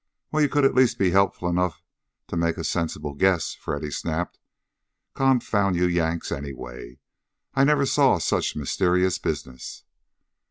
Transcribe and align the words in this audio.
"Well, 0.31 0.41
you 0.41 0.49
could 0.49 0.65
at 0.65 0.73
least 0.73 0.97
be 0.97 1.11
helpful 1.11 1.47
enough 1.47 1.83
to 2.29 2.35
make 2.35 2.57
a 2.57 2.63
sensible 2.63 3.13
guess!" 3.13 3.53
Freddy 3.53 3.91
snapped. 3.91 4.39
"Confound 5.13 5.75
you 5.75 5.85
Yanks, 5.85 6.31
anyway! 6.31 6.97
I 7.53 7.63
never 7.63 7.85
saw 7.85 8.17
such 8.17 8.55
mysterious 8.55 9.19
business!" 9.19 9.83